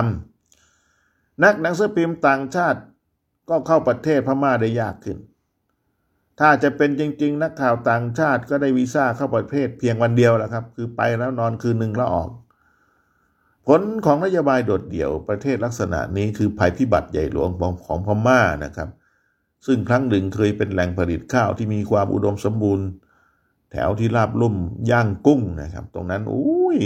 [0.67, 2.79] ำนักหนังสือพิมพ์ต่างชาติ
[3.49, 5.17] ก็เข้าประเทศพม่าได้ยากขึ้น
[6.39, 12.29] ถ้าจะเป็นจริง ๆ นักข่าวต่างชาติก็ได้วีซ่าเข้าประเทศเพียงวันเดียวแหละครับ คือไปแล้วนอนคืนหนึ่งแล้วออก
[13.67, 18.89] ผลของนโยบายโดดเดี่ยวประเทศลักษณะนี้คือภัยพิบัติใหญ่หลวงของของพม่านะครับ
[19.65, 22.87] ซึ่งครั้งหนึ่งเคยเป็นแหล่งผลิตข้าวที่มีความอุดมสมบูรณ์
[23.71, 24.55] แถวที่ราบลุ่ม
[24.91, 26.79] ย่างกุ้งนะครับ ตรงนั้นอุ้ย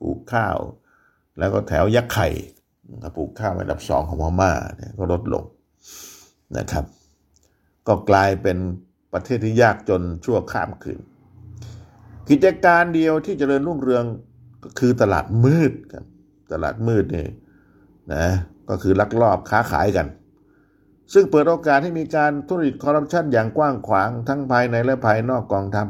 [0.00, 0.58] ปลูกข้าว
[1.38, 2.28] แล้วก็แถวยักษ์ไข่
[3.16, 5.44] ปลูกข้าวอันดับสองของพม่าเนี่ยก็ลดลง
[6.58, 6.84] นะครับ
[7.88, 8.58] ก็กลายเป็น
[9.12, 11.00] ประเทศที่ยากจนชั่วข้ามคืน
[12.28, 14.04] กิจการเดียวที่จเจริญรุ่งเรือง
[14.64, 16.04] ก็คือตลาดมืดครับ
[16.52, 17.26] ตลาดมืดนี่
[18.12, 18.26] นะ
[18.68, 20.06] ก็คือลักลอบค้าขายกัน
[21.12, 25.86] ซึ่งเปิดโอกาสให้มีการทุจริตคอร์รัปชันอย่างกว้างขวางทั้งภายในและภายนอกกองทัพ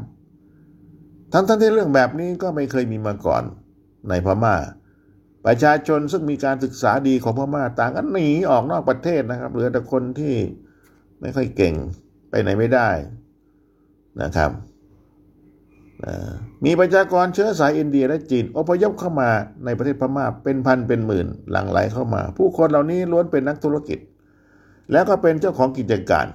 [1.33, 3.43] ทั้งทั้งที่เรื่องแบบนี้ก็ไม่เคยมีมาก่อน
[4.09, 4.55] ในพม่า
[5.47, 10.35] ประชาชนซึ่งมีการศึกษาดีของพม่าต่างกันหนีออกนอกประเทศนะครับเหลือแต่คนที่
[11.21, 11.75] ไม่ค่อยเก่ง
[12.31, 12.89] ไปไหนไม่ได้
[14.23, 14.51] นะครับ
[16.65, 19.31] มีประชากรเชื้อสายอินเดียและจีนอพยพเข้ามา
[19.65, 23.99] ในประเทศพม่าเป็นพันเป็นหมื่นหลั่งไหลเข้ามา ผู้คนเหล่านี้ล้วนเป็นนักธุรกิจ
[24.93, 26.27] แล้วก็เป็นเจ้าของกิจการ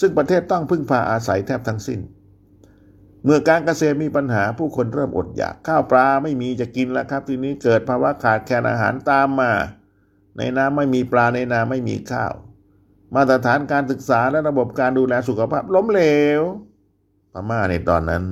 [0.00, 2.00] ซึ่งประเทศต้องพึ่งพาอาศัยแทบทั้งสิ้น
[3.24, 9.52] เมื่อการเกษตรมีปัญหาผู้คนเริ่มอดอยากข้าวปลาไม่มีจะกินแล้วครับ ทีนี้เกิดภาวะขาดแคลนอาหารตามมา
[10.36, 12.32] ในน้ำไม่มีปลาในนาไม่มีข้าว
[13.14, 16.02] มาตรฐานการศึกษาและระบบการดูแลสุขภาพล้มเหล
[16.38, 16.40] ว
[17.32, 18.22] พม่าในตอนนั้น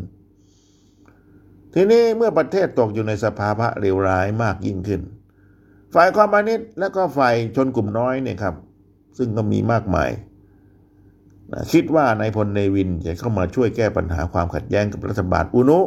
[1.75, 5.01] ทีนี้เมื่อประเทศตกอยู่ในสภาวะเลวร้ายมากยิ่งขึ้น
[5.95, 8.55] ฝ่ายความมานิตและก็ฝ่ายชนกลุ่มน้อยเนี่ยครับ
[9.19, 10.11] ซึ่งก็มีมากมาย
[11.53, 15.81] นะคิดว่านายพลเนวินจะเข้ามาช่วยแก้ปัญหาความขัดแย้งกับรัฐบาลอุนุ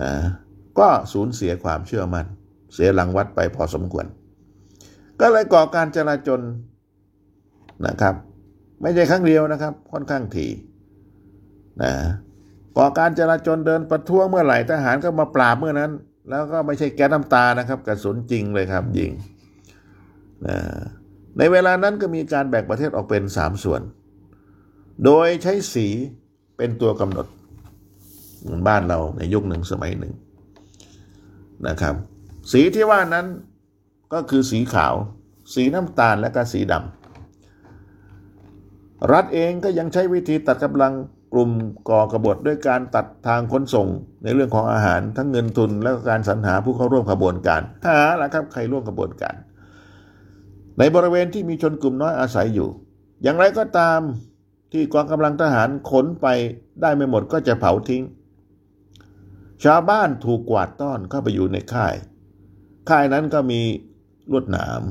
[0.00, 0.12] นะ
[0.78, 2.26] ก็สูญเสียความเชื่อมัน่น
[2.74, 4.06] เสียหลังวัดไปพอสมควร
[5.20, 6.40] ก็เลยก่อการจลาจล
[7.86, 8.14] นะครับ
[8.82, 10.50] ไม่ใช่ครั้งเดียวนะครับ ค่อนข้างถี่
[11.82, 11.92] นะ
[12.76, 15.90] ก่อการจลาจลเดินประท้วงเมื่อไหร่ทหารก็มาปราบเมื่อนั้น
[16.30, 19.10] แล้วก็ไม่ใช่แก๊สน้ำตานะครับกระสุนจริงเลยครับยิง
[20.46, 20.58] นะ
[21.38, 23.82] ในเวลานั้นก็มีการแบ่งประเทศออกเป็นสามส่วน
[25.04, 25.86] โดยใช้สี
[26.56, 27.26] เป็นตัวกำหนด
[28.42, 30.12] เหมือนบ้านเราในยุคหนึ่งสมัยหนึ่ง
[31.68, 31.94] นะครับ
[32.52, 33.26] สีที่ว่านั้น
[34.12, 34.94] ก็คือสีขาว
[35.54, 36.99] สีน้ำตาลและก็สีดำ
[39.12, 40.92] รัฐเองก็ยังใช้วิธีตัดกำลัง
[41.32, 41.50] กลุ่ม
[41.88, 43.86] ก่อกบฏด้วยการตัดทางขนส่ง
[44.22, 49.34] ในเรื่องของอาหารทั้งเงินทุนและการสรรหาผู้เข้าร่วมขบวนการหาละครับใครร่วมขบวนการ
[50.78, 52.68] ในบริเวณที่มีชนกลุ่มน้อยอาศัยอยู่
[53.22, 54.00] อย่างไรก็ตาม
[54.72, 56.26] ที่กองกำลังทหารขนไป
[56.80, 58.02] ได้ไม่หมดก็จะเผาทิ้ง
[59.64, 61.94] ชาวบ้านถูกกวาดต้อนเข้าไปอยู่ในค่าย
[62.90, 63.60] ค่ายนั้นก็มี
[64.30, 64.82] ลวดหนาม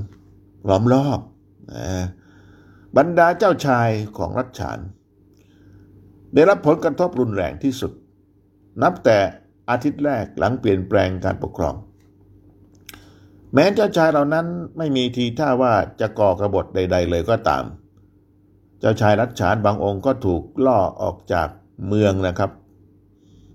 [0.67, 1.19] ล้อมรอบ
[1.73, 2.05] นะ
[2.97, 4.79] บรรดาเจ้าชายของรัชฉาน
[6.33, 7.91] ได้รับผลกระทบรุนแรงที่สุด
[8.83, 9.17] นับแต่
[9.69, 11.75] อาทิตย์แรกหลังเปลี่ยนแปลงการปกครอง
[13.53, 14.45] แม้เจ้าชายเหล่านั้น
[14.77, 17.63] ไม่มีทีท่าว่าจะก่อกระบฏใด ๆ เลยก็ตาม
[18.79, 21.47] เจ้าชายรัชฉานบางองค์ก็ถูกล่อออกจาก
[21.87, 22.51] เมืองนะครับ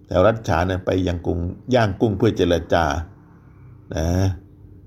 [0.06, 1.38] แถวรัชฉานไปยังกรุง
[1.74, 2.84] ย่างกุ้งเพื่อเจรจา
[3.94, 4.06] นะ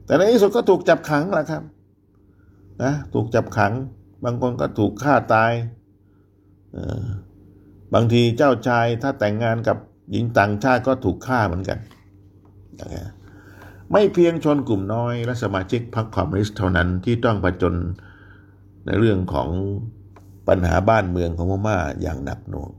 [0.06, 1.64] แต่ในที่สุดก็ถูกจับขังแหละครับ
[2.84, 3.74] นะถูกจับขัง
[4.24, 5.52] บางคนก็ถูกฆ่าตาย
[7.94, 9.78] บางทีเจ้าชายถ้าแต่งงานกับ
[10.12, 11.80] หญิงต่างชาติก็ถูกฆ่าเหมือนกัน
[13.92, 17.76] ไม่เพียงชนกลุ่มน้อย และสมาชิกพรรคคอมมิวนิสต์เท่านั้นที่ต้องผจญ
[18.86, 19.50] ในเรื่องของ
[20.48, 22.70] ปัญหาบ้านเมืองของพม่าอย่างหนักหน่วง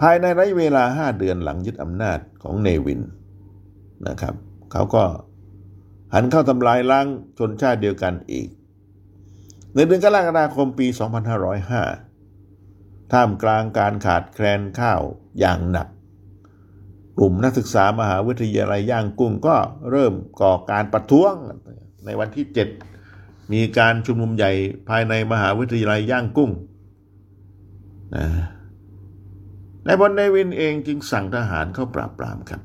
[0.00, 3.00] ภายในระยะเวลาห้าเดือนหลังยึดอำนาจของเนวิน
[4.08, 4.34] นะครับ
[4.72, 5.04] เขาก็
[6.14, 7.06] หันเข้าทำลายล้าง
[7.38, 8.48] ชนชาติเดียวกันอีก
[9.74, 10.86] ในเดือนกรกฎาคมปี
[12.04, 15.02] 2505 ท่ามกลางการขาดแคลนข้าว
[15.40, 15.88] อย่างหนัก
[17.18, 19.56] กลุ่มนักศึกษามหาวิทยาลัยย่างกุ้งก็
[19.90, 21.34] เริ่มก่อการประท้วง
[22.04, 22.46] ในวันที่
[22.94, 24.52] 7 มีการชุมนุมใหญ่
[24.88, 26.50] ภายในมหาวิทยาลัยย่างกุ้ง
[28.16, 28.26] นะ
[29.84, 32.62] ในบนในวินเองจึงสั่งทหารเข้าปราบปรามครับ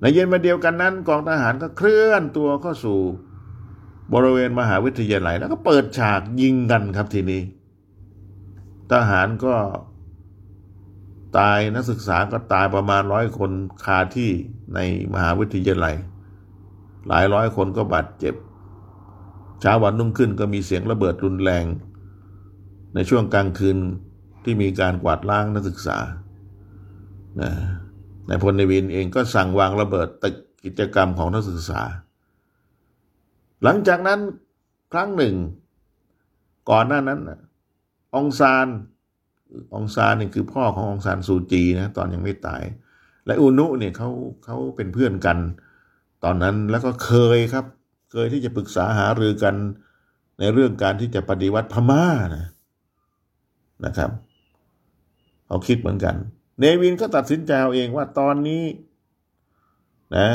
[0.00, 3.00] ในเย็นวันเดียวกันนั้น กองทหารก็เคลื่อนตัวเข้าสู่
[4.12, 7.42] บริเวณมหาวิทยาลัย แล้วก็เปิดฉากยิงกันครับทีนี้
[8.92, 9.54] ทหารก็
[11.38, 13.50] ตายนักศึกษาก็ตายประมาณร้อยคน
[13.84, 14.30] คาที่
[14.74, 14.78] ใน
[15.14, 15.94] มหาวิทยาลัย
[17.08, 18.34] หลายร้อยคนก็บาดเจ็บ
[19.60, 21.64] เช้าวันนุ่งขึ้นก็มีเสียงระเบิดรุนแรง
[22.94, 23.78] ในช่วงกลางคืน
[24.44, 25.98] ที่มีการกวาดล้างนักศึกษา
[27.40, 27.50] นะ
[28.28, 31.80] นายพลในวินเองก็สั่งวางระเบิดตึกกิจกรรมของนักศึกษา
[33.62, 34.20] หลังจากนั้น
[34.92, 35.34] ครั้งหนึ่ง
[36.70, 37.20] ก่อนหน้านั้น
[38.14, 38.66] องซาน
[39.74, 42.62] องซานนี่คือพ่อขององซานซูจีนะตอนยังไม่ตาย
[43.26, 44.10] และอุนุเนี่ยเขา
[44.44, 45.38] เขาเป็นเพื่อนกัน
[46.24, 47.64] ตอนนั้นแล้วก็เคยครับ
[48.12, 49.54] เคยที่จะปรึกษาหารือกัน
[50.38, 52.04] ในเรื่องการที่จะปฏิวัติพม่า
[52.36, 52.46] นะ
[53.84, 54.10] นะครับ
[55.46, 56.14] เขาคิดเหมือนกัน
[56.58, 58.64] เนวินก็ตัดสินใจเอาเองว่าตอนนี้
[60.16, 60.28] นะ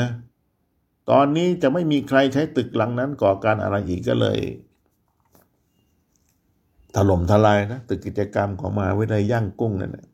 [1.10, 4.38] ตอนนี้จะไม่มีใครใช้ตึกหลังนั้นก่อการอะไรอีกก็เลย
[6.94, 10.06] ถล่มทลายนะตึกกิจกรรมของมหาวิทยาลัยย่างกุ้งนั่นนะ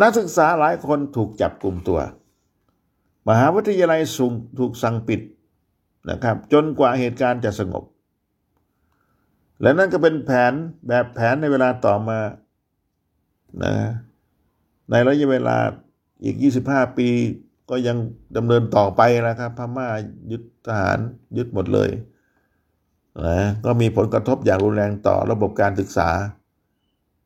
[0.00, 2.00] นักศึกษาหลายคนถูกจับกลุ่มตัว
[3.28, 5.20] มหาวิทยาลัยสูงถูกสั่งปิด
[6.10, 7.84] นะครับ จนกว่าเหตุการณ์จะสงบ
[9.62, 10.52] และนั่นก็เป็นแผน
[10.88, 12.18] แบบแผนในเวลาต่อมา
[13.64, 13.74] นะ
[14.90, 15.56] ในระยะเวลา
[16.24, 17.08] อีก 25 ปี
[17.70, 17.96] ก็ยัง
[18.36, 19.88] ดำเนินต่อไปนะครับ พม่า
[20.30, 20.98] ยึดทหาร
[21.36, 21.90] ยึดหมดเลย
[23.26, 26.08] นะก็มีผลกระทบอย่างรุนแรงต่อระบบการศึกษา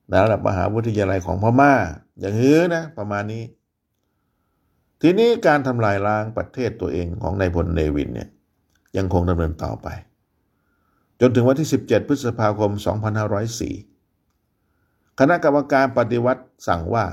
[0.08, 1.72] ในระดับมหาวิทยาลัยของพม่า
[2.20, 3.42] อย่างนี้นะประมาณนี้
[5.00, 8.28] ทีนี้การทำลายล้างประเทศตัวเองของนายพลเนวินเนี่ย
[8.96, 9.88] ยังคงดำเนินต่อไป
[11.20, 12.70] จนถึงวันที่ 17 พฤษภาคม
[13.54, 17.04] 2504 คณะกรรมการปฏิวัติสั่งว่า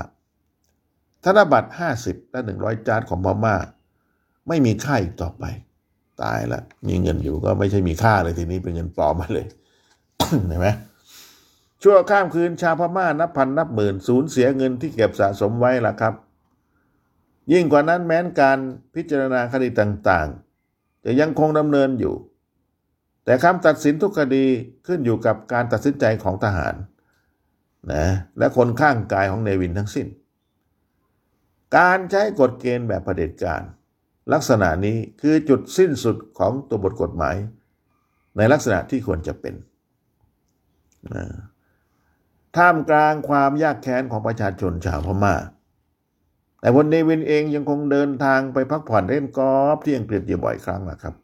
[1.24, 3.56] ธนบัตร50และ100จานของพม่า
[4.48, 5.44] ไม่มีค่าอีกต่อไป
[6.22, 9.46] ตายละ มีเงินอยู่ก็ไม่ใช่มีค่าเลยทีนี้เป็นเงินปลอมมาเลย
[10.48, 10.68] เห็นไหม
[11.82, 16.14] ชั่วข้ามคืนชาวพม่านับพันนับหมื่นสูญเสียเงินที่เก็บสะสมไว้ล่ะครับ
[17.52, 18.58] ยิ่งกว่านั้นแม้นการ
[18.94, 22.14] พิจารณาคดีต่างๆ จะยังคงดำเนินอยู่
[23.24, 24.44] แต่คำตัดสินทุกคดี
[24.86, 26.74] ขึ้นอยู่กับการตัดสินใจของทหาร
[27.92, 28.06] นะ
[28.38, 30.06] และคนข้างกายของเนวินทั้งสิ้น
[31.76, 33.62] การใช้กฎเกณฑ์แบบประเด็จการ
[34.32, 37.36] ลักษณะนี้คือจุดสิ้นสุดของตัวบทกฎหมาย
[38.36, 39.54] ในลักษณะที่ควรจะเป็น
[41.14, 41.24] นะ
[42.56, 45.34] ท่ามกลางความยากแค้นของประชาชนชาวพมา่า
[46.60, 51.14] แต่พลเนวินเองยังคงเดินทางไปพักผ่อนเล่นกอล์ฟที่อังกฤษอยู่บ่อยครั้งนะครับ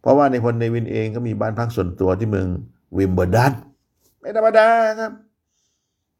[0.00, 2.48] เพราะว่านายพลเนวินเองก็มีบ้านพักส่วนตัวที่เมือง
[2.98, 3.52] วิมเบิลดัน
[4.20, 4.68] ไม่ธรรมดา
[5.00, 5.12] ครับ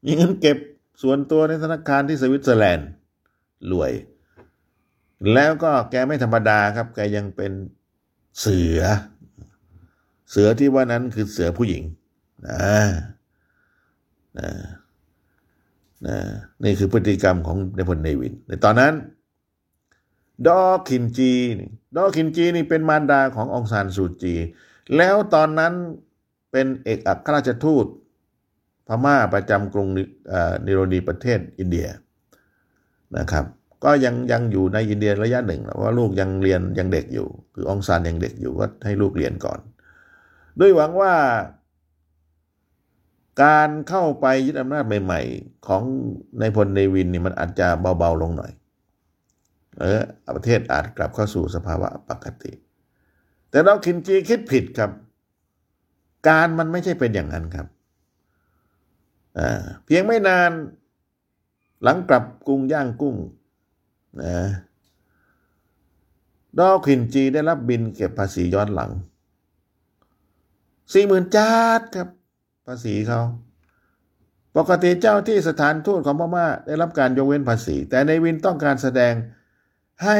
[0.05, 0.57] มีเงินเก็บ
[1.01, 2.89] ส่วนตัวในธนาคารที่สวิตเซอร์แลนด์
[3.71, 3.91] รวย
[5.33, 7.51] แล้วก็แกไม่ธรรมดาครับ แกยังเป็น
[8.39, 8.81] เสือ
[10.31, 11.83] เสือที่ว่านั้นคือเสือผู้หญิง
[12.47, 12.57] นะ
[14.37, 14.49] นะ
[16.05, 16.17] นะ
[16.63, 18.93] นี่คือพฤติกรรมของนายพลเนวิน ในตอนนั้น
[20.47, 21.33] ดอคินจี
[21.95, 24.35] ดอคินจีนี่เป็นมารดาขององซานซูจี
[24.97, 25.73] แล้วตอนนั้น
[26.51, 27.85] เป็นเอกอัครราชทูต
[28.87, 29.87] พม่าประจำกรุง
[30.65, 31.87] นิโรดีประเทศอินเดีย
[33.17, 33.45] นะครับ
[33.83, 39.59] ก็ยังยังอยู่ในอินเดียระยะหนึ่งเพราะว่าลูกยังเรียนยังเด็กอยู่ คือองซานยังเด็กอยู่ก็ให้ลูกเรียนก่อน
[40.59, 41.13] ด้วยหวังว่า
[43.43, 45.83] การเข้าไปยึดอำนาจใหม่ ๆ ของ
[46.39, 47.67] ในพลเนวินนี่มันอาจจะ
[47.99, 48.51] เบา ๆ ลงหน่อย
[49.79, 50.01] เออ
[50.35, 52.51] ประเทศอาจกลับเข้าสู่สภาวะปกติ
[53.49, 54.91] แต่เราคินจีคิดผิดครับ
[56.27, 57.67] การมันไม่ใช่เป็นอย่างนั้นครับ
[59.85, 60.51] เพียงไม่นาน
[61.83, 63.15] หลังกลับกรุงย่างกุ้ง
[64.21, 64.37] นะ
[66.59, 68.91] ดอคินจีได้รับบินเก็บภาษีย้อนหลัง
[70.93, 72.07] สี่หมื่นจาดครับ
[72.67, 73.21] ภาษีเขา
[74.57, 79.13] ปกติเจ้าที่สถานทูตของพม่าได้รับการยกเว้นภาษี แต่ในวินต้องการแสดง
[80.03, 80.19] ให้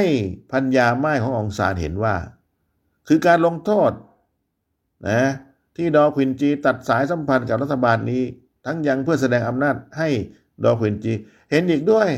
[0.51, 2.15] พัญญาไม้ขององซานเห็นว่า
[3.07, 3.91] คือการลงโทษ
[5.09, 5.21] นะ
[5.75, 8.23] ที่ดอควินจีตัดสายสัมพันธ์กับรัฐบาลนี้
[8.65, 10.09] ทั้งยังเพื่อแสดงอำนาจให้
[10.63, 11.13] ดอควินจี
[11.53, 12.09] เห็นอีกด้วย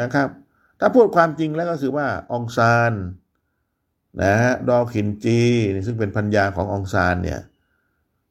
[0.00, 0.28] นะครับ
[0.80, 2.92] ถ้าพูดความจริงแล้วก็คือว่าองซาน
[4.22, 5.40] นะฮะดอคินจี
[5.86, 7.40] ซึ่งเป็นพัญญาขององซานเนี่ย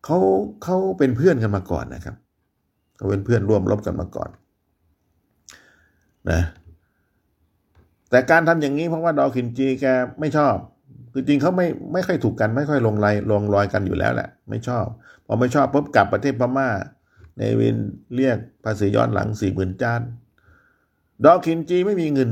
[0.06, 0.18] เขา
[0.64, 2.16] เขาเป็นเพื่อนกันมาก่อนนะครับ
[2.98, 4.30] เขาเป็นเพื่อนร่วมรบกันมาก่อน
[6.32, 6.42] นะ
[8.10, 9.86] แต่การทำอย่างนี้เพราะว่าดอคินจีแก
[10.20, 10.56] ไม่ชอบ
[11.14, 14.86] คือจริงเขาไม่ไม่ค่อยถูกกันไม่ค่อยลงรายลงรอยกันอยู่แล้วแหละ ไม่ชอบ
[15.26, 16.70] พอไม่ชอบปุ๊บกลับประเทศพม่า
[17.40, 17.78] ในวิน
[18.16, 20.02] เรียกภาษีย้อนหลังสี่หมื่นจาน
[21.26, 22.32] ดอกคินจีไม่มีเงิน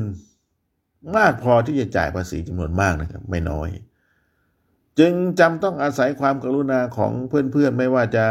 [1.18, 3.70] มากพอที่จะจ่ายภาษีจำนวนมากนะครับ ไม่น้อย
[5.00, 8.26] จึงจำต้องอาศัยความกรุณาของเพื่อนๆ ไม่ว่าจะ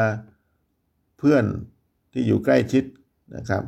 [1.19, 1.45] เพื่อน
[2.13, 2.85] ที่อยู่ใกล้ชิด
[3.37, 3.63] นะครับ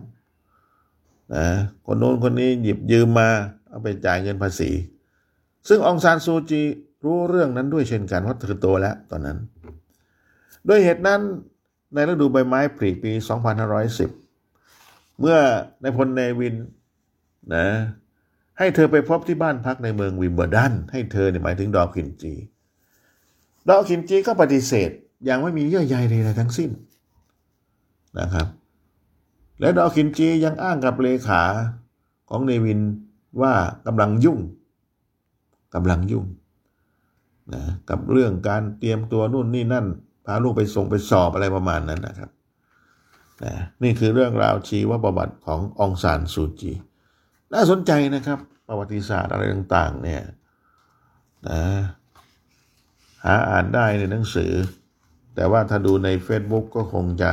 [1.35, 1.47] นะ
[1.87, 3.29] คนโน้นคนนี้หยิบยืมมา
[3.69, 4.71] เอาไปจ่ายเงินภาษี
[5.69, 6.63] ซึ่งองซานซูจี
[7.05, 9.39] รู้เรื่องนั้นด้วยเช่นกันเพราะเธอโตแล้วตอนนั้น
[10.69, 11.21] ด้วยเหตุนั้น
[11.95, 13.13] ในฤดูใบไม้ผลิปี
[13.97, 15.39] 2510 เมื่อ
[15.83, 16.55] นายพลเนวิน
[17.55, 17.67] นะ
[18.59, 22.35] ให้เธอไปพบที่บ้านพักในเมืองวิมเบิลดัน ให้เธอเนี่ยหมายถึงดอว์ขิ่นจี
[23.69, 24.91] ดอว์ขิ่นจีก็ปฏิเสธ
[25.25, 26.71] อย่างไม่มีเยื่อใยใดๆทั้งสิ้น
[28.19, 28.47] นะครับ
[29.61, 31.43] และดอว์ขิ่นจียังอ้างกับเลขา
[32.31, 32.81] ของเนวิน
[33.41, 33.55] ว่า
[33.87, 34.39] กำลังยุ่ง
[35.75, 36.27] กำลังยุ่ง
[37.55, 39.87] นะกับเรื่องการเตรียมตัวนู่นนี่นั่น
[40.31, 42.31] พาลูกไปส่งไปสอบอะไรประมาณนั้นนะครับ
[43.45, 46.73] นะนี่คือเรื่องราวชีวประวัติขององซานซูจี
[47.53, 48.39] น่าสนใจนะครับ
[48.69, 50.23] ประวัติศาสตร์อะไรต่างๆเนี่ย
[51.49, 51.63] นะ
[53.25, 54.53] หาอ่านได้ในหนังสือ
[55.35, 57.33] แต่ว่าถ้าดูใน Facebook ก็คงจะ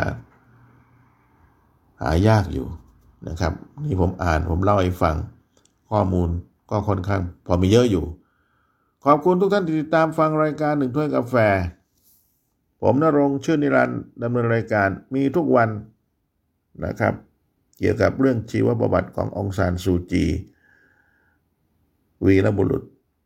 [2.02, 2.68] หายากอยู่
[3.28, 3.54] นะครับ
[3.86, 5.16] นี่ผมอ่านผมเล่าให้ฟัง
[5.92, 6.30] ข้อมูล
[6.72, 8.06] ก็ค่อนข้าง พอมีเยอะอยู่
[9.06, 11.36] ขอบคุณทุกท่านที่ติดตามฟังรายการหนึ่งถ้วยกาแฟ
[12.88, 15.70] ผมนรงชื่อนิรันด์ดำเนินรายการมีทุกวัน
[16.86, 17.14] นะครับ
[17.80, 20.26] เกี่ยวกับเรื่องชีวประวัติขององซานซูจี
[22.26, 22.84] วีรบุรุษ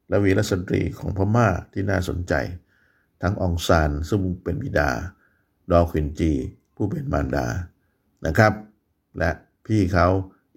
[0.10, 2.34] และวีรสตรีของพม่าที่น่าสนใจ
[3.22, 4.90] ทั้งองซานซึ่งเป็นบิดา
[5.72, 6.32] ดอควินจี
[6.76, 7.46] ผู้เป็นมารดา
[8.26, 8.54] นะครับ
[9.18, 9.32] และ
[9.66, 10.08] พี่เขา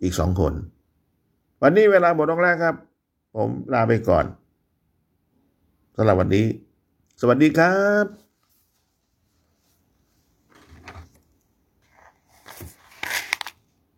[0.03, 0.55] อีกสองคน
[1.62, 2.75] วันนี้เวลาหมดลงแล้วครับ
[3.37, 4.25] ผมลาไปก่อน
[5.97, 6.47] สำหรับวันนี้
[7.21, 8.22] สวัสดีครับ